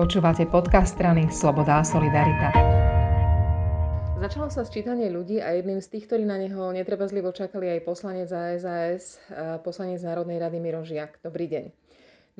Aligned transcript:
Počúvate 0.00 0.48
podcast 0.48 0.96
strany 0.96 1.28
Sloboda 1.28 1.76
a 1.76 1.84
Solidarita. 1.84 2.48
Začalo 4.16 4.48
sa 4.48 4.64
sčítanie 4.64 5.12
ľudí 5.12 5.44
a 5.44 5.52
jedným 5.52 5.84
z 5.84 5.92
tých, 5.92 6.08
ktorí 6.08 6.24
na 6.24 6.40
neho 6.40 6.72
netrpezlivo 6.72 7.28
čakali 7.36 7.68
aj 7.68 7.84
poslanec 7.84 8.32
ASAS, 8.32 9.20
poslanec 9.60 10.00
Národnej 10.00 10.40
rady 10.40 10.56
Miro 10.56 10.80
Žiak. 10.88 11.20
Dobrý 11.20 11.52
deň. 11.52 11.64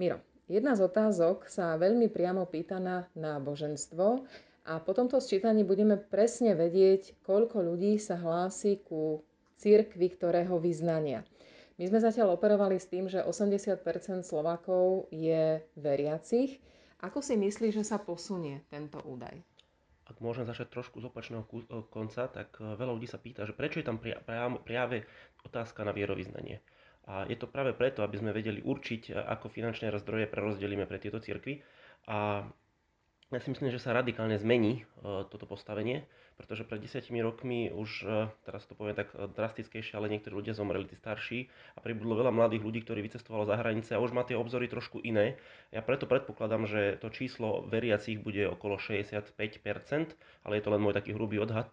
Miro, 0.01 0.25
jedna 0.49 0.73
z 0.73 0.89
otázok 0.89 1.53
sa 1.53 1.77
veľmi 1.77 2.09
priamo 2.09 2.49
pýta 2.49 2.81
na 2.81 3.05
náboženstvo 3.13 4.25
a 4.65 4.81
po 4.81 4.97
tomto 4.97 5.21
sčítaní 5.21 5.61
budeme 5.61 6.01
presne 6.01 6.57
vedieť, 6.57 7.13
koľko 7.29 7.61
ľudí 7.61 8.01
sa 8.01 8.17
hlási 8.17 8.81
ku 8.89 9.21
cirkvi, 9.61 10.09
ktorého 10.09 10.57
vyznania. 10.57 11.29
My 11.77 11.93
sme 11.93 12.01
zatiaľ 12.01 12.41
operovali 12.41 12.81
s 12.81 12.89
tým, 12.89 13.05
že 13.05 13.21
80% 13.21 13.85
Slovákov 14.25 15.13
je 15.13 15.61
veriacich, 15.77 16.57
ako 17.01 17.25
si 17.25 17.35
myslíš, 17.37 17.81
že 17.81 17.85
sa 17.85 17.97
posunie 17.97 18.61
tento 18.69 19.01
údaj? 19.03 19.41
Ak 20.11 20.19
môžem 20.19 20.43
začať 20.43 20.75
trošku 20.75 20.99
z 20.99 21.07
opačného 21.07 21.47
e, 21.47 21.65
konca, 21.87 22.27
tak 22.27 22.59
e, 22.59 22.75
veľa 22.75 22.93
ľudí 22.99 23.07
sa 23.07 23.23
pýta, 23.23 23.47
že 23.47 23.55
prečo 23.55 23.79
je 23.79 23.87
tam 23.87 24.03
práve 24.67 25.07
otázka 25.47 25.87
na 25.87 25.95
vierovýznanie. 25.95 26.59
A 27.07 27.25
je 27.31 27.39
to 27.39 27.49
práve 27.49 27.73
preto, 27.73 28.03
aby 28.03 28.19
sme 28.19 28.35
vedeli 28.35 28.59
určiť, 28.61 29.15
e, 29.15 29.23
ako 29.23 29.47
finančné 29.49 29.95
zdroje 30.03 30.27
prerozdelíme 30.27 30.85
pre 30.85 30.99
tieto 30.99 31.23
cirkvy. 31.23 31.63
A 32.11 32.43
ja 33.31 33.39
si 33.39 33.55
myslím, 33.55 33.71
že 33.71 33.79
sa 33.79 33.95
radikálne 33.95 34.35
zmení 34.43 34.83
uh, 34.83 35.23
toto 35.31 35.47
postavenie, 35.47 36.03
pretože 36.35 36.67
pred 36.67 36.83
desiatimi 36.83 37.23
rokmi 37.23 37.71
už, 37.71 37.91
uh, 38.03 38.27
teraz 38.43 38.67
to 38.67 38.75
poviem 38.75 38.99
tak 38.99 39.15
uh, 39.15 39.31
drastickejšie, 39.31 39.95
ale 39.95 40.11
niektorí 40.11 40.35
ľudia 40.35 40.51
zomreli, 40.51 40.91
tí 40.91 40.99
starší 40.99 41.47
a 41.75 41.79
pribudlo 41.79 42.19
veľa 42.19 42.35
mladých 42.35 42.67
ľudí, 42.67 42.83
ktorí 42.83 43.07
vycestovalo 43.07 43.47
za 43.47 43.55
hranice 43.55 43.95
a 43.95 44.03
už 44.03 44.11
má 44.11 44.27
tie 44.27 44.35
obzory 44.35 44.67
trošku 44.67 44.99
iné. 45.07 45.39
Ja 45.71 45.79
preto 45.79 46.11
predpokladám, 46.11 46.67
že 46.67 46.99
to 46.99 47.07
číslo 47.15 47.63
veriacich 47.71 48.19
bude 48.19 48.51
okolo 48.51 48.83
65%, 48.83 49.31
ale 50.43 50.53
je 50.59 50.63
to 50.67 50.71
len 50.75 50.83
môj 50.83 50.99
taký 50.99 51.15
hrubý 51.15 51.39
odhad. 51.39 51.71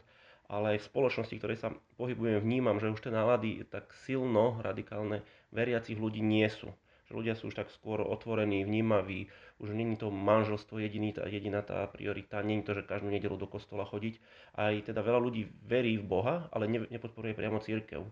Ale 0.48 0.78
aj 0.78 0.86
v 0.86 0.90
spoločnosti, 0.94 1.36
ktorej 1.42 1.58
sa 1.60 1.76
pohybujem, 1.98 2.40
vnímam, 2.40 2.80
že 2.80 2.94
už 2.94 3.02
tie 3.04 3.12
nálady 3.12 3.66
tak 3.68 3.92
silno 4.08 4.62
radikálne 4.64 5.26
veriacich 5.52 5.98
ľudí 5.98 6.22
nie 6.22 6.48
sú 6.48 6.70
že 7.08 7.16
ľudia 7.16 7.40
sú 7.40 7.48
už 7.48 7.56
tak 7.56 7.72
skôr 7.72 8.04
otvorení, 8.04 8.68
vnímaví, 8.68 9.32
už 9.64 9.72
není 9.72 9.96
to 9.96 10.12
manželstvo 10.12 10.76
jediný, 10.78 11.16
tá, 11.16 11.24
jediná 11.26 11.64
tá 11.64 11.88
priorita, 11.88 12.44
není 12.44 12.62
to, 12.62 12.76
že 12.76 12.84
každú 12.84 13.08
nedelu 13.08 13.40
do 13.40 13.48
kostola 13.48 13.88
chodiť. 13.88 14.20
Aj 14.60 14.76
teda 14.84 15.00
veľa 15.00 15.20
ľudí 15.24 15.48
verí 15.64 15.96
v 15.96 16.06
Boha, 16.06 16.52
ale 16.52 16.68
ne, 16.68 16.84
nepodporuje 16.92 17.32
priamo 17.32 17.64
církev. 17.64 18.04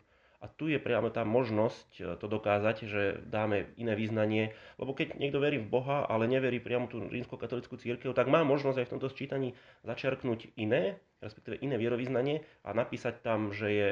A 0.43 0.51
tu 0.51 0.69
je 0.69 0.77
priamo 0.77 1.09
tá 1.09 1.25
možnosť 1.25 1.89
e, 1.97 2.01
to 2.21 2.29
dokázať, 2.29 2.85
že 2.85 3.01
dáme 3.25 3.71
iné 3.81 3.97
význanie, 3.97 4.53
lebo 4.77 4.93
keď 4.93 5.17
niekto 5.17 5.41
verí 5.41 5.57
v 5.57 5.71
Boha, 5.73 6.05
ale 6.05 6.29
neverí 6.29 6.61
priamo 6.61 6.85
tú 6.85 7.01
rímskokatolickú 7.01 7.81
církev, 7.81 8.13
tak 8.13 8.29
má 8.29 8.45
možnosť 8.45 8.77
aj 8.77 8.85
v 8.85 8.93
tomto 8.93 9.09
sčítaní 9.09 9.57
začerknúť 9.81 10.53
iné, 10.59 11.01
respektíve 11.23 11.57
iné 11.65 11.81
vierovýznanie 11.81 12.45
a 12.61 12.77
napísať 12.77 13.25
tam, 13.25 13.49
že 13.55 13.67
je 13.73 13.89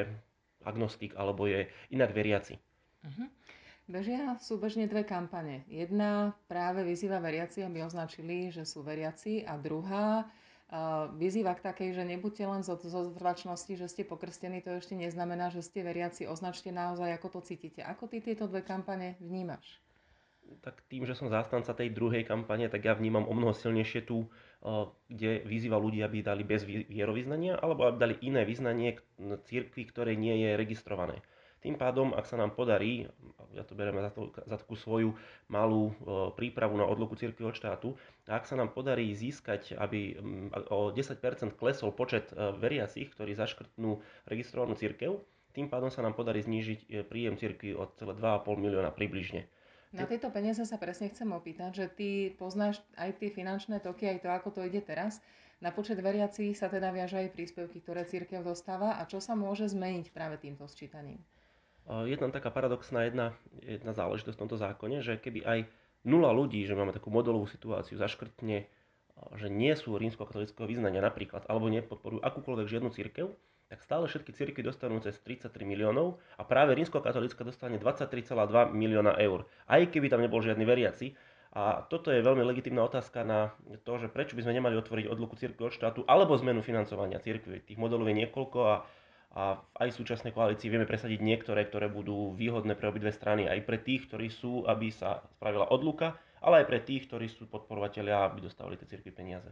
agnostik 0.61 1.17
alebo 1.17 1.49
je 1.49 1.67
inak 1.91 2.13
veriaci. 2.13 2.61
Uh-huh. 3.03 3.27
Bežia 3.83 4.39
súbežne 4.39 4.87
dve 4.87 5.03
kampane. 5.03 5.67
Jedna 5.67 6.31
práve 6.47 6.87
vyzýva 6.87 7.19
veriaci, 7.19 7.67
aby 7.67 7.83
označili, 7.83 8.47
že 8.47 8.63
sú 8.63 8.79
veriaci 8.79 9.43
a 9.43 9.59
druhá 9.59 10.23
uh, 10.23 11.11
vyzýva 11.19 11.51
k 11.59 11.67
takej, 11.67 11.89
že 11.91 12.07
nebuďte 12.07 12.43
len 12.47 12.61
zo, 12.63 12.79
zo 12.79 13.11
zvrvačnosti, 13.11 13.75
že 13.75 13.91
ste 13.91 14.07
pokrstení, 14.07 14.63
to 14.63 14.79
ešte 14.79 14.95
neznamená, 14.95 15.51
že 15.51 15.59
ste 15.59 15.83
veriaci. 15.83 16.31
Označte 16.31 16.71
naozaj, 16.71 17.11
ako 17.11 17.39
to 17.39 17.39
cítite. 17.43 17.83
Ako 17.83 18.07
ty 18.07 18.23
tieto 18.23 18.47
dve 18.47 18.63
kampane 18.63 19.19
vnímaš? 19.19 19.83
Tak 20.63 20.79
tým, 20.87 21.03
že 21.03 21.19
som 21.19 21.27
zástanca 21.27 21.75
tej 21.75 21.91
druhej 21.91 22.23
kampane, 22.23 22.71
tak 22.71 22.87
ja 22.87 22.95
vnímam 22.95 23.27
o 23.27 23.35
mnoho 23.35 23.51
silnejšie 23.51 24.07
tú, 24.07 24.31
kde 25.11 25.43
vyzýva 25.43 25.75
ľudí, 25.75 25.99
aby 25.99 26.23
dali 26.23 26.47
bez 26.47 26.63
vierovýznania, 26.63 27.59
alebo 27.59 27.83
aby 27.89 27.97
dali 27.99 28.15
iné 28.23 28.47
vyznanie 28.47 28.95
církvi, 29.19 29.83
ktoré 29.91 30.15
nie 30.15 30.39
je 30.39 30.55
registrované. 30.55 31.19
Tým 31.63 31.79
pádom, 31.79 32.11
ak 32.11 32.27
sa 32.27 32.35
nám 32.35 32.51
podarí, 32.51 33.07
ja 33.55 33.63
to 33.63 33.71
bereme 33.71 34.03
za, 34.03 34.11
to, 34.11 34.35
za 34.35 34.59
takú 34.59 34.75
svoju 34.75 35.15
malú 35.47 35.89
e, 35.89 35.93
prípravu 36.35 36.75
na 36.75 36.83
odluku 36.83 37.15
cirkvi 37.15 37.47
od 37.47 37.55
štátu, 37.55 37.95
ak 38.27 38.43
sa 38.43 38.59
nám 38.59 38.75
podarí 38.75 39.15
získať, 39.15 39.79
aby 39.79 40.19
o 40.67 40.91
10% 40.91 41.23
klesol 41.55 41.95
počet 41.95 42.35
e, 42.35 42.51
veriacich, 42.59 43.15
ktorí 43.15 43.31
zaškrtnú 43.39 44.03
registrovanú 44.27 44.75
cirkev, 44.75 45.23
tým 45.55 45.71
pádom 45.71 45.87
sa 45.87 46.03
nám 46.03 46.19
podarí 46.19 46.43
znížiť 46.43 46.79
e, 46.83 47.07
príjem 47.07 47.39
cirkvi 47.39 47.71
od 47.77 47.95
celé 47.95 48.11
2,5 48.19 48.59
milióna 48.59 48.91
približne. 48.91 49.47
Na 49.93 50.09
tieto 50.09 50.33
peniaze 50.33 50.65
sa 50.65 50.81
presne 50.81 51.13
chcem 51.13 51.29
opýtať, 51.29 51.71
že 51.79 51.85
ty 51.85 52.09
poznáš 52.33 52.81
aj 52.97 53.21
tie 53.21 53.29
finančné 53.29 53.77
toky, 53.77 54.09
aj 54.09 54.25
to, 54.25 54.29
ako 54.33 54.49
to 54.49 54.61
ide 54.65 54.81
teraz. 54.81 55.21
Na 55.61 55.69
počet 55.69 56.01
veriacich 56.01 56.57
sa 56.57 56.67
teda 56.67 56.89
viaža 56.89 57.21
aj 57.21 57.37
príspevky, 57.37 57.79
ktoré 57.79 58.03
církev 58.03 58.41
dostáva 58.41 58.97
a 58.97 59.05
čo 59.05 59.21
sa 59.21 59.37
môže 59.37 59.69
zmeniť 59.69 60.09
práve 60.09 60.41
týmto 60.41 60.65
sčítaním? 60.65 61.21
Je 61.87 62.15
tam 62.15 62.31
taká 62.31 62.47
paradoxná 62.49 63.07
jedna, 63.07 63.35
jedna 63.59 63.91
záležitosť 63.91 64.35
v 64.39 64.41
tomto 64.47 64.57
zákone, 64.57 65.03
že 65.03 65.19
keby 65.19 65.43
aj 65.43 65.59
nula 66.07 66.31
ľudí, 66.31 66.63
že 66.63 66.75
máme 66.75 66.95
takú 66.95 67.11
modelovú 67.11 67.47
situáciu, 67.47 67.99
zaškrtne, 67.99 68.67
že 69.35 69.47
nie 69.47 69.73
sú 69.75 69.95
rímsko-katolického 69.95 70.67
vyznania 70.67 71.03
napríklad, 71.03 71.47
alebo 71.47 71.71
nepodporujú 71.71 72.23
akúkoľvek 72.23 72.67
žiadnu 72.67 72.89
církev, 72.91 73.31
tak 73.71 73.79
stále 73.81 74.05
všetky 74.05 74.31
církvy 74.35 74.61
dostanú 74.61 75.01
cez 75.01 75.17
33 75.23 75.49
miliónov 75.65 76.21
a 76.37 76.45
práve 76.45 76.77
rímsko-katolická 76.77 77.41
dostane 77.41 77.81
23,2 77.81 78.69
milióna 78.69 79.17
eur, 79.17 79.49
aj 79.65 79.89
keby 79.89 80.13
tam 80.13 80.21
nebol 80.21 80.43
žiadny 80.43 80.61
veriaci. 80.61 81.17
A 81.53 81.85
toto 81.85 82.09
je 82.09 82.25
veľmi 82.25 82.41
legitimná 82.41 82.81
otázka 82.81 83.21
na 83.21 83.53
to, 83.85 84.01
že 84.01 84.09
prečo 84.09 84.33
by 84.33 84.41
sme 84.41 84.57
nemali 84.57 84.73
otvoriť 84.73 85.05
odluku 85.05 85.37
církvy 85.37 85.69
od 85.69 85.73
štátu 85.73 86.01
alebo 86.09 86.33
zmenu 86.41 86.65
financovania 86.65 87.21
církvy. 87.21 87.61
Tých 87.61 87.77
modelov 87.77 88.09
je 88.09 88.25
niekoľko 88.25 88.59
a 88.65 88.81
a 89.33 89.57
aj 89.81 89.89
v 89.89 89.99
súčasnej 90.05 90.29
koalícii 90.29 90.69
vieme 90.69 90.85
presadiť 90.85 91.17
niektoré, 91.17 91.65
ktoré 91.65 91.89
budú 91.89 92.37
výhodné 92.37 92.77
pre 92.77 92.93
obidve 92.93 93.09
strany, 93.09 93.49
aj 93.49 93.65
pre 93.65 93.81
tých, 93.81 94.05
ktorí 94.05 94.29
sú, 94.29 94.69
aby 94.69 94.93
sa 94.93 95.25
spravila 95.37 95.73
odluka, 95.73 96.13
ale 96.37 96.61
aj 96.61 96.69
pre 96.69 96.79
tých, 96.85 97.09
ktorí 97.09 97.25
sú 97.33 97.49
podporovateľia, 97.49 98.29
aby 98.29 98.45
dostávali 98.45 98.77
tie 98.77 98.85
cirkvi 98.85 99.09
peniaze. 99.09 99.49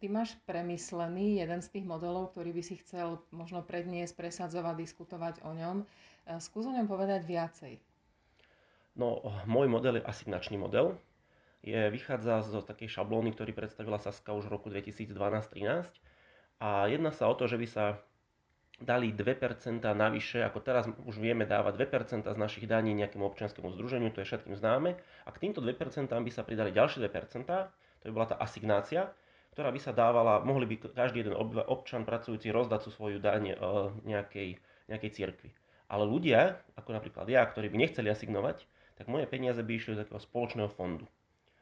Ty 0.00 0.06
máš 0.08 0.38
premyslený 0.48 1.42
jeden 1.42 1.60
z 1.60 1.68
tých 1.76 1.84
modelov, 1.84 2.32
ktorý 2.32 2.56
by 2.56 2.62
si 2.64 2.80
chcel 2.80 3.20
možno 3.34 3.60
predniesť, 3.66 4.16
presadzovať, 4.16 4.74
diskutovať 4.78 5.34
o 5.44 5.52
ňom. 5.52 5.76
E, 5.82 5.84
skús 6.40 6.64
o 6.64 6.72
ňom 6.72 6.88
povedať 6.88 7.26
viacej. 7.26 7.76
No, 8.96 9.20
môj 9.44 9.68
model 9.68 10.00
je 10.00 10.06
asignačný 10.08 10.56
model. 10.56 10.96
Je, 11.60 11.76
vychádza 11.92 12.40
z 12.48 12.64
takej 12.64 12.88
šablóny, 12.96 13.36
ktorý 13.36 13.52
predstavila 13.52 14.00
Saska 14.00 14.32
už 14.32 14.48
v 14.48 14.54
roku 14.56 14.72
2012-13. 14.72 15.92
A 16.64 16.88
jedná 16.88 17.12
sa 17.12 17.28
o 17.28 17.36
to, 17.36 17.44
že 17.44 17.60
by 17.60 17.66
sa 17.68 18.00
dali 18.80 19.12
2% 19.12 19.84
navyše, 19.84 20.40
ako 20.40 20.58
teraz 20.64 20.88
už 21.04 21.20
vieme 21.20 21.44
dávať 21.44 21.76
2% 21.84 22.24
z 22.24 22.38
našich 22.40 22.64
daní 22.64 22.96
nejakému 22.96 23.22
občianskému 23.28 23.68
združeniu, 23.76 24.08
to 24.10 24.24
je 24.24 24.28
všetkým 24.32 24.56
známe. 24.56 24.96
A 25.24 25.28
k 25.30 25.40
týmto 25.40 25.60
2% 25.60 26.08
by 26.08 26.30
sa 26.32 26.42
pridali 26.42 26.72
ďalšie 26.72 27.04
2%, 27.04 27.44
to 28.00 28.04
by 28.08 28.12
bola 28.16 28.26
tá 28.32 28.36
asignácia, 28.40 29.12
ktorá 29.52 29.68
by 29.68 29.80
sa 29.82 29.92
dávala, 29.92 30.40
mohli 30.40 30.64
by 30.64 30.96
každý 30.96 31.20
jeden 31.20 31.36
občan 31.68 32.08
pracujúci 32.08 32.48
rozdať 32.48 32.88
sú 32.88 32.90
svoju 32.96 33.20
daň 33.20 33.52
e, 33.52 33.54
nejakej, 34.08 34.56
nejakej 34.88 35.10
cirkvi. 35.12 35.50
Ale 35.90 36.08
ľudia, 36.08 36.62
ako 36.78 36.96
napríklad 36.96 37.28
ja, 37.28 37.44
ktorí 37.44 37.68
by 37.68 37.76
nechceli 37.76 38.08
asignovať, 38.08 38.64
tak 38.96 39.10
moje 39.10 39.26
peniaze 39.28 39.60
by 39.60 39.72
išli 39.76 39.98
z 39.98 40.06
takého 40.06 40.22
spoločného 40.22 40.70
fondu. 40.72 41.04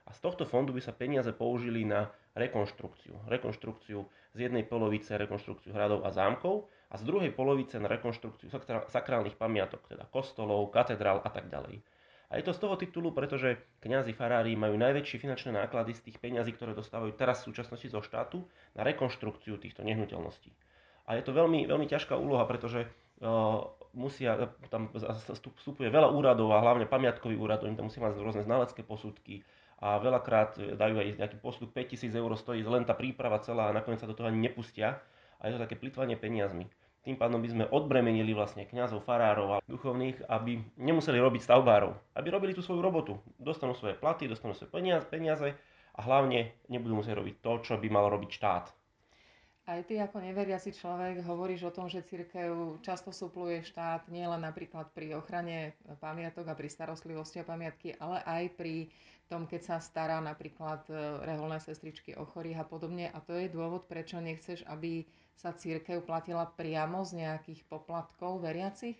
A 0.09 0.17
z 0.17 0.25
tohto 0.25 0.49
fondu 0.49 0.73
by 0.73 0.81
sa 0.81 0.97
peniaze 0.97 1.29
použili 1.37 1.85
na 1.85 2.09
rekonštrukciu. 2.33 3.29
Rekonštrukciu 3.29 4.09
z 4.33 4.39
jednej 4.41 4.65
polovice, 4.65 5.21
rekonštrukciu 5.21 5.77
hradov 5.77 6.09
a 6.09 6.11
zámkov 6.11 6.65
a 6.89 6.97
z 6.97 7.05
druhej 7.05 7.29
polovice 7.37 7.77
na 7.77 7.93
rekonštrukciu 7.93 8.49
sakrálnych 8.89 9.37
pamiatok, 9.37 9.85
teda 9.85 10.09
kostolov, 10.09 10.73
katedrál 10.73 11.21
a 11.21 11.29
tak 11.29 11.53
ďalej. 11.53 11.85
A 12.29 12.37
je 12.37 12.45
to 12.45 12.53
z 12.53 12.61
toho 12.61 12.77
titulu, 12.77 13.13
pretože 13.13 13.57
kňazi 13.81 14.13
farári 14.13 14.53
majú 14.53 14.77
najväčšie 14.77 15.17
finančné 15.21 15.53
náklady 15.53 15.97
z 15.97 16.05
tých 16.09 16.21
peňazí, 16.21 16.53
ktoré 16.57 16.77
dostávajú 16.77 17.17
teraz 17.17 17.41
v 17.41 17.53
súčasnosti 17.53 17.89
zo 17.89 18.01
štátu 18.04 18.45
na 18.77 18.84
rekonštrukciu 18.84 19.57
týchto 19.57 19.81
nehnuteľností. 19.84 20.53
A 21.09 21.16
je 21.16 21.25
to 21.25 21.33
veľmi, 21.33 21.65
veľmi 21.65 21.89
ťažká 21.89 22.21
úloha, 22.21 22.45
pretože 22.45 22.84
uh, 22.84 23.65
musia, 23.97 24.53
tam 24.69 24.93
vstupuje 24.93 25.89
veľa 25.89 26.13
úradov 26.13 26.53
a 26.53 26.61
hlavne 26.61 26.84
pamiatkový 26.84 27.33
úrad, 27.33 27.65
oni 27.65 27.81
tam 27.81 27.89
musia 27.89 28.04
mať 28.04 28.21
rôzne 28.21 28.45
znalecké 28.45 28.84
posudky 28.84 29.41
a 29.78 29.98
veľakrát 30.03 30.59
dajú 30.75 30.95
aj 30.98 31.09
nejaký 31.22 31.36
posudok 31.39 31.71
5000 31.71 32.10
eur 32.10 32.30
stojí 32.34 32.66
len 32.66 32.83
tá 32.83 32.98
príprava 32.98 33.39
celá 33.39 33.71
a 33.71 33.77
nakoniec 33.77 34.03
sa 34.03 34.10
do 34.10 34.15
toho 34.15 34.27
ani 34.27 34.51
nepustia 34.51 34.98
a 35.39 35.47
je 35.47 35.54
to 35.54 35.63
také 35.63 35.78
plitvanie 35.78 36.19
peniazmi. 36.19 36.66
Tým 37.07 37.15
pádom 37.15 37.39
by 37.39 37.48
sme 37.48 37.65
odbremenili 37.71 38.34
vlastne 38.34 38.66
kňazov, 38.66 39.07
farárov 39.07 39.48
a 39.54 39.63
duchovných, 39.71 40.27
aby 40.28 40.59
nemuseli 40.77 41.16
robiť 41.22 41.47
stavbárov, 41.47 41.95
aby 42.19 42.28
robili 42.28 42.53
tú 42.53 42.60
svoju 42.60 42.83
robotu. 42.83 43.16
Dostanú 43.39 43.72
svoje 43.78 43.95
platy, 43.95 44.27
dostanú 44.27 44.53
svoje 44.53 44.75
peniaze, 44.75 45.07
peniaze 45.07 45.54
a 45.95 46.01
hlavne 46.03 46.53
nebudú 46.66 46.98
musieť 46.98 47.22
robiť 47.22 47.34
to, 47.39 47.53
čo 47.63 47.75
by 47.78 47.86
mal 47.89 48.10
robiť 48.10 48.30
štát. 48.34 48.65
Aj 49.68 49.84
ty 49.84 50.00
ako 50.00 50.24
neveriaci 50.24 50.72
človek 50.72 51.20
hovoríš 51.28 51.68
o 51.68 51.74
tom, 51.76 51.92
že 51.92 52.00
církev 52.00 52.80
často 52.80 53.12
supluje 53.12 53.60
štát 53.68 54.09
nielen 54.09 54.41
napríklad 54.41 54.88
pri 54.97 55.12
ochrane 55.12 55.76
pamiatok 56.00 56.48
a 56.48 56.56
pri 56.56 56.72
starostlivosti 56.72 57.44
o 57.44 57.48
pamiatky, 57.48 57.92
ale 58.00 58.24
aj 58.24 58.44
pri 58.56 58.88
tom, 59.28 59.44
keď 59.44 59.60
sa 59.60 59.76
stará 59.76 60.24
napríklad 60.24 60.88
e, 60.88 60.97
reholné 61.20 61.60
sestričky 61.60 62.16
o 62.16 62.24
chorých 62.24 62.65
a 62.65 62.66
podobne. 62.66 63.12
A 63.12 63.20
to 63.20 63.36
je 63.36 63.53
dôvod, 63.53 63.84
prečo 63.84 64.16
nechceš, 64.16 64.65
aby 64.65 65.04
sa 65.36 65.53
církev 65.53 66.00
platila 66.00 66.48
priamo 66.48 67.04
z 67.04 67.28
nejakých 67.28 67.60
poplatkov 67.68 68.41
veriacich? 68.41 68.97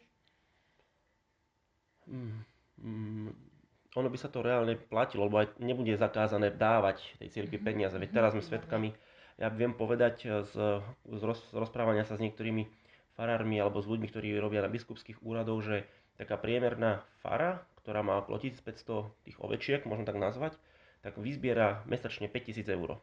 Mm, 2.05 2.45
mm, 2.85 3.29
ono 3.97 4.09
by 4.13 4.19
sa 4.21 4.29
to 4.29 4.45
reálne 4.45 4.77
platilo, 4.77 5.33
lebo 5.33 5.41
aj 5.41 5.57
nebude 5.65 5.97
zakázané 5.97 6.53
dávať 6.53 7.01
tej 7.25 7.41
cirkvi 7.41 7.57
mhm. 7.57 7.65
peniaze. 7.65 7.97
Veď 7.97 8.11
teraz 8.13 8.37
sme 8.37 8.45
svedkami 8.45 8.93
ja 9.39 9.49
viem 9.49 9.73
povedať 9.73 10.27
eh, 10.27 10.31
z, 10.43 10.83
z, 11.07 11.23
roz, 11.23 11.39
z 11.49 11.55
rozprávania 11.55 12.05
sa 12.05 12.19
s 12.19 12.23
niektorými 12.23 12.67
farármi 13.15 13.59
alebo 13.59 13.83
s 13.83 13.87
ľuďmi, 13.87 14.07
ktorí 14.11 14.35
robia 14.39 14.63
na 14.63 14.71
biskupských 14.71 15.23
úradoch, 15.23 15.63
že 15.63 15.77
taká 16.19 16.39
priemerná 16.39 17.07
fara, 17.23 17.63
ktorá 17.83 18.03
má 18.03 18.19
okolo 18.23 18.43
1500 18.43 19.27
tých 19.27 19.39
ovečiek, 19.39 19.87
možno 19.87 20.07
tak 20.07 20.19
nazvať, 20.19 20.59
tak 21.03 21.19
vyzbiera 21.19 21.87
mesačne 21.87 22.27
5000 22.27 22.67
eur. 22.75 22.99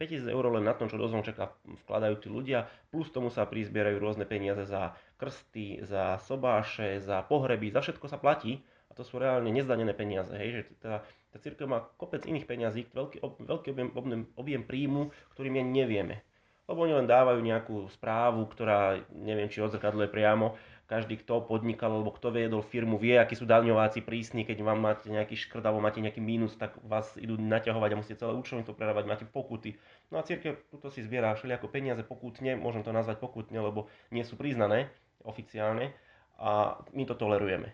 5000 0.00 0.30
eur 0.30 0.44
len 0.54 0.64
na 0.64 0.76
tom, 0.76 0.86
čo 0.86 0.96
do 0.96 1.10
zvončeka 1.10 1.52
vkladajú 1.84 2.14
tí 2.22 2.28
ľudia, 2.30 2.70
plus 2.88 3.10
tomu 3.10 3.28
sa 3.28 3.44
prizbierajú 3.44 3.98
rôzne 3.98 4.24
peniaze 4.24 4.64
za 4.64 4.94
krsty, 5.18 5.82
za 5.84 6.22
sobáše, 6.22 7.02
za 7.02 7.26
pohreby, 7.26 7.74
za 7.74 7.82
všetko 7.82 8.06
sa 8.06 8.16
platí 8.16 8.62
a 8.88 8.92
to 8.94 9.02
sú 9.02 9.18
reálne 9.18 9.50
nezdanené 9.50 9.92
peniaze. 9.92 10.30
Hej, 10.32 10.48
že 10.50 10.62
teda 10.80 10.98
tá 11.28 11.36
církev 11.36 11.68
má 11.68 11.84
kopec 12.00 12.24
iných 12.24 12.48
peňazí, 12.48 12.80
veľký, 12.88 13.20
veľký 13.20 13.68
objem, 13.76 13.90
objem, 13.92 14.22
objem 14.32 14.62
príjmu, 14.64 15.12
ktorý 15.36 15.48
my 15.52 15.60
nevieme. 15.60 16.24
Lebo 16.68 16.84
oni 16.84 17.00
len 17.00 17.08
dávajú 17.08 17.40
nejakú 17.40 17.88
správu, 17.96 18.44
ktorá 18.44 19.00
neviem, 19.12 19.48
či 19.48 19.64
odzrkadluje 19.64 20.12
priamo. 20.12 20.56
Každý, 20.88 21.20
kto 21.20 21.44
podnikal 21.44 21.92
alebo 21.92 22.12
kto 22.16 22.32
viedol 22.32 22.64
firmu, 22.64 22.96
vie, 22.96 23.16
akí 23.16 23.36
sú 23.36 23.44
daňováci 23.44 24.04
prísni. 24.04 24.44
Keď 24.44 24.64
vám 24.64 24.80
máte 24.80 25.08
nejaký 25.08 25.36
škrt 25.36 25.64
alebo 25.64 25.84
máte 25.84 26.00
nejaký 26.00 26.20
mínus, 26.20 26.56
tak 26.56 26.76
vás 26.84 27.12
idú 27.20 27.36
naťahovať 27.40 27.90
a 27.92 27.98
musíte 28.00 28.20
celé 28.20 28.32
účtovníctvo 28.36 28.76
prerávať, 28.76 29.04
máte 29.04 29.24
pokuty. 29.28 29.76
No 30.12 30.20
a 30.20 30.24
církev 30.24 30.60
tuto 30.72 30.88
si 30.88 31.04
zbiera 31.04 31.36
všelijako 31.36 31.68
peniaze 31.68 32.00
pokutne, 32.04 32.56
môžem 32.56 32.84
to 32.84 32.92
nazvať 32.92 33.20
pokutne, 33.20 33.60
lebo 33.60 33.88
nie 34.12 34.24
sú 34.24 34.36
priznané 34.36 34.88
oficiálne 35.24 35.92
a 36.40 36.80
my 36.96 37.04
to 37.04 37.16
tolerujeme. 37.16 37.68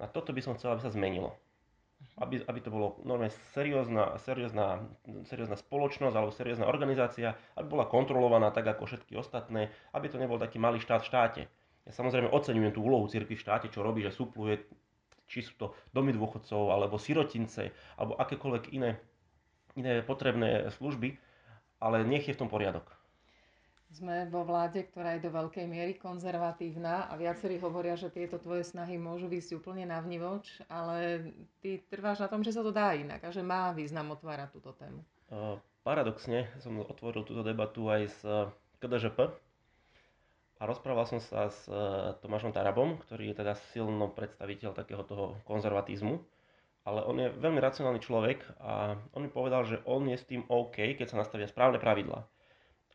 A 0.00 0.08
toto 0.08 0.32
by 0.32 0.40
som 0.44 0.56
chcel, 0.56 0.76
aby 0.76 0.84
sa 0.84 0.92
zmenilo 0.92 1.36
aby, 2.16 2.40
aby 2.48 2.60
to 2.64 2.72
bolo 2.72 2.96
normálne 3.04 3.32
seriózna, 3.52 4.16
seriózna, 4.24 4.80
seriózna 5.28 5.56
spoločnosť 5.60 6.14
alebo 6.16 6.32
seriózna 6.32 6.64
organizácia, 6.64 7.36
aby 7.60 7.76
bola 7.76 7.84
kontrolovaná 7.84 8.48
tak 8.52 8.64
ako 8.72 8.88
všetky 8.88 9.20
ostatné, 9.20 9.68
aby 9.92 10.08
to 10.08 10.16
nebol 10.16 10.40
taký 10.40 10.56
malý 10.56 10.80
štát 10.80 11.04
v 11.04 11.08
štáte. 11.12 11.42
Ja 11.84 11.92
samozrejme 11.92 12.32
oceňujem 12.32 12.72
tú 12.72 12.80
úlohu 12.82 13.04
cirkvi 13.06 13.36
v 13.36 13.44
štáte, 13.44 13.68
čo 13.68 13.84
robí, 13.84 14.00
že 14.00 14.16
supluje, 14.16 14.64
či 15.28 15.44
sú 15.44 15.52
to 15.60 15.66
domy 15.92 16.16
dôchodcov, 16.16 16.72
alebo 16.72 16.96
sirotince, 16.96 17.70
alebo 18.00 18.16
akékoľvek 18.16 18.72
iné, 18.72 18.96
iné 19.76 20.00
potrebné 20.00 20.72
služby, 20.72 21.20
ale 21.78 22.02
nech 22.02 22.26
je 22.26 22.34
v 22.34 22.40
tom 22.40 22.48
poriadok. 22.48 22.88
Sme 23.96 24.28
vo 24.28 24.44
vláde, 24.44 24.84
ktorá 24.92 25.16
je 25.16 25.24
do 25.24 25.32
veľkej 25.32 25.64
miery 25.64 25.96
konzervatívna 25.96 27.08
a 27.08 27.16
viacerí 27.16 27.56
hovoria, 27.56 27.96
že 27.96 28.12
tieto 28.12 28.36
tvoje 28.36 28.60
snahy 28.60 29.00
môžu 29.00 29.32
ísť 29.32 29.56
úplne 29.56 29.88
na 29.88 30.04
vnivoč, 30.04 30.60
ale 30.68 31.32
ty 31.64 31.80
trváš 31.88 32.20
na 32.20 32.28
tom, 32.28 32.44
že 32.44 32.52
sa 32.52 32.60
to 32.60 32.76
dá 32.76 32.92
inak 32.92 33.24
a 33.24 33.32
že 33.32 33.40
má 33.40 33.72
význam 33.72 34.12
otvárať 34.12 34.52
túto 34.52 34.76
tému. 34.76 35.00
Paradoxne 35.80 36.44
som 36.60 36.76
otvoril 36.76 37.24
túto 37.24 37.40
debatu 37.40 37.88
aj 37.88 38.02
s 38.12 38.20
KDŽP 38.84 39.32
a 40.60 40.62
rozprával 40.68 41.08
som 41.08 41.20
sa 41.24 41.48
s 41.48 41.64
Tomášom 42.20 42.52
Tarabom, 42.52 43.00
ktorý 43.00 43.32
je 43.32 43.40
teda 43.40 43.56
silno 43.72 44.12
predstaviteľ 44.12 44.76
takého 44.76 45.08
toho 45.08 45.40
konzervatizmu, 45.48 46.20
ale 46.84 47.00
on 47.00 47.16
je 47.16 47.32
veľmi 47.32 47.64
racionálny 47.64 48.04
človek 48.04 48.44
a 48.60 49.00
on 49.16 49.24
mi 49.24 49.32
povedal, 49.32 49.64
že 49.64 49.80
on 49.88 50.04
je 50.04 50.20
s 50.20 50.28
tým 50.28 50.44
OK, 50.52 51.00
keď 51.00 51.16
sa 51.16 51.16
nastavia 51.16 51.48
správne 51.48 51.80
pravidlá. 51.80 52.28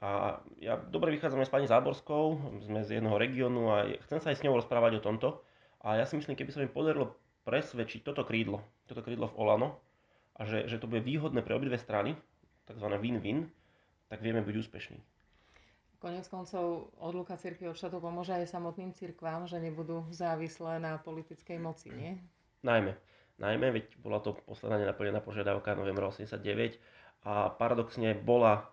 A 0.02 0.42
ja 0.58 0.82
dobre 0.82 1.14
vychádzam 1.14 1.46
s 1.46 1.54
pani 1.54 1.70
Záborskou, 1.70 2.58
sme 2.66 2.82
z 2.82 2.98
jedného 2.98 3.22
regiónu 3.22 3.70
a 3.70 3.86
chcem 4.10 4.18
sa 4.18 4.34
aj 4.34 4.42
s 4.42 4.44
ňou 4.46 4.58
rozprávať 4.58 4.98
o 4.98 5.06
tomto. 5.06 5.46
A 5.86 6.02
ja 6.02 6.10
si 6.10 6.18
myslím, 6.18 6.34
keby 6.34 6.50
sa 6.50 6.62
mi 6.66 6.70
podarilo 6.70 7.14
presvedčiť 7.46 8.02
toto 8.02 8.26
krídlo, 8.26 8.66
toto 8.90 9.06
krídlo 9.06 9.30
v 9.30 9.38
Olano, 9.38 9.78
a 10.42 10.50
že, 10.50 10.66
že 10.66 10.82
to 10.82 10.90
bude 10.90 11.06
výhodné 11.06 11.46
pre 11.46 11.54
obidve 11.54 11.78
strany, 11.78 12.18
tzv. 12.66 12.88
win-win, 12.98 13.46
tak 14.10 14.26
vieme 14.26 14.42
byť 14.42 14.56
úspešní. 14.58 15.00
Konec 16.02 16.26
koncov 16.34 16.90
odluka 16.98 17.38
cirkvi 17.38 17.70
od 17.70 17.78
štátu 17.78 18.02
pomôže 18.02 18.34
aj 18.34 18.50
samotným 18.50 18.90
cirkvám, 18.98 19.46
že 19.46 19.62
nebudú 19.62 20.10
závislé 20.10 20.82
na 20.82 20.98
politickej 20.98 21.62
moci, 21.62 21.94
nie? 21.94 22.18
Najmä. 22.66 22.98
Najmä, 23.38 23.70
veď 23.70 23.86
bola 24.02 24.18
to 24.18 24.34
posledná 24.50 24.82
nenaplnená 24.82 25.22
požiadavka 25.22 25.78
novembra 25.78 26.10
89 26.10 26.82
a 27.22 27.54
paradoxne 27.54 28.18
bola 28.18 28.66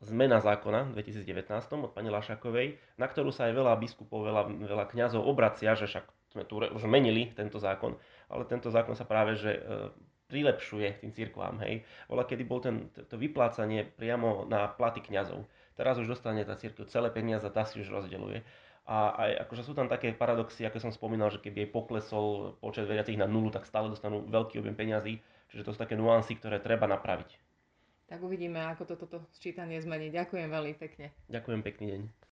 zmena 0.00 0.40
zákona 0.40 0.92
v 0.92 1.04
2019 1.04 1.52
od 1.84 1.92
pani 1.92 2.08
Lašakovej, 2.08 2.80
na 2.96 3.06
ktorú 3.06 3.28
sa 3.28 3.48
aj 3.48 3.52
veľa 3.52 3.76
biskupov, 3.76 4.24
veľa, 4.24 4.48
veľa 4.48 4.84
kňazov 4.88 5.20
obracia, 5.20 5.76
že 5.76 5.84
však 5.84 6.04
sme 6.32 6.42
tu 6.48 6.58
už 6.58 6.82
menili 6.88 7.30
tento 7.36 7.60
zákon, 7.60 7.94
ale 8.32 8.48
tento 8.48 8.72
zákon 8.72 8.96
sa 8.96 9.04
práve 9.04 9.36
že 9.36 9.52
e, 9.54 9.60
prilepšuje 10.32 11.04
tým 11.04 11.12
cirkvám. 11.12 11.60
Hej. 11.62 11.84
Bola, 12.08 12.24
kedy 12.24 12.42
bol 12.42 12.58
ten, 12.64 12.90
to 12.90 13.14
vyplácanie 13.20 13.84
priamo 13.84 14.48
na 14.48 14.66
platy 14.66 15.04
kňazov. 15.04 15.44
Teraz 15.76 16.00
už 16.00 16.08
dostane 16.08 16.42
tá 16.42 16.56
cirkev 16.56 16.88
celé 16.88 17.12
peniaze, 17.12 17.46
tá 17.52 17.68
si 17.68 17.78
už 17.84 17.92
rozdeľuje. 17.92 18.40
A 18.84 19.16
aj 19.16 19.30
akože 19.48 19.62
sú 19.64 19.72
tam 19.72 19.88
také 19.88 20.12
paradoxy, 20.12 20.64
ako 20.64 20.76
som 20.76 20.92
spomínal, 20.92 21.32
že 21.32 21.40
keby 21.40 21.64
jej 21.64 21.70
poklesol 21.72 22.56
počet 22.60 22.84
veriacich 22.84 23.16
na 23.16 23.24
nulu, 23.24 23.48
tak 23.48 23.64
stále 23.64 23.88
dostanú 23.88 24.24
veľký 24.28 24.60
objem 24.60 24.76
peňazí. 24.76 25.20
Čiže 25.52 25.64
to 25.64 25.72
sú 25.72 25.78
také 25.80 25.96
nuancy, 25.96 26.36
ktoré 26.36 26.60
treba 26.60 26.84
napraviť. 26.84 27.43
Tak 28.04 28.20
uvidíme, 28.20 28.60
ako 28.68 28.84
toto 28.84 29.06
to, 29.08 29.18
to 29.18 29.26
sčítanie 29.32 29.80
zmení. 29.80 30.12
Ďakujem 30.12 30.48
veľmi 30.52 30.74
pekne. 30.76 31.08
Ďakujem 31.32 31.60
pekný 31.64 31.86
deň. 31.88 32.24